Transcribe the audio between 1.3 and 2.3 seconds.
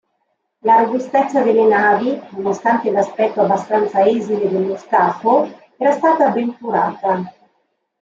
delle navi,